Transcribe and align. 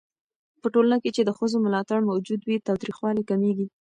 په 0.61 0.67
ټولنه 0.73 0.97
کې 1.03 1.09
چې 1.15 1.21
د 1.25 1.29
ښځو 1.37 1.57
ملاتړ 1.65 1.99
موجود 2.09 2.41
وي، 2.43 2.57
تاوتريخوالی 2.67 3.23
کمېږي. 3.29 3.65